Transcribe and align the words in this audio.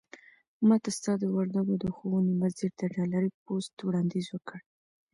ماته 0.67 0.89
ستا 0.97 1.11
د 1.19 1.23
وردګو 1.35 1.75
د 1.79 1.85
ښوونې 1.95 2.33
وزير 2.41 2.71
د 2.79 2.81
ډالري 2.95 3.31
پست 3.43 3.73
وړانديز 3.85 4.27
وکړ. 4.31 4.59